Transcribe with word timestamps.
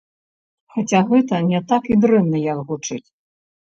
Хаця 0.77 1.03
гэта 1.13 1.43
не 1.51 1.63
так 1.75 1.83
і 1.93 2.01
дрэнна, 2.03 2.37
як 2.51 2.59
гучыць. 2.75 3.05